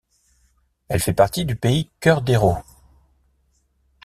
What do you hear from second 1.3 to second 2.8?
du Pays Cœur d'Hérault.